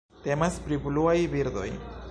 [0.27, 1.69] Temas pri bluaj birdoj.